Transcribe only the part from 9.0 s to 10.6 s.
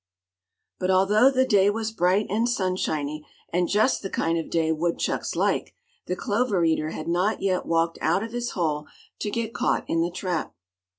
to get caught in the trap.